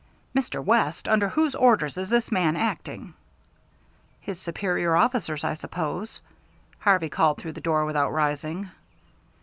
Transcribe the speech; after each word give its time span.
"Mr. 0.35 0.65
West, 0.65 1.07
under 1.07 1.29
whose 1.29 1.53
orders 1.53 1.95
is 1.95 2.09
this 2.09 2.31
man 2.31 2.55
acting?" 2.55 3.13
"His 4.19 4.41
superior 4.41 4.95
officer's, 4.95 5.43
I 5.43 5.53
suppose," 5.53 6.21
Harvey 6.79 7.07
called 7.09 7.37
through 7.37 7.53
the 7.53 7.61
door 7.61 7.85
without 7.85 8.09
rising. 8.11 8.71